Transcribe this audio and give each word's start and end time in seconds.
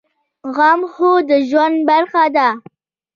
غم 0.55 0.81
هم 0.93 1.15
د 1.29 1.31
ژوند 1.49 1.77
برخه 1.89 2.23
ده 2.35 2.47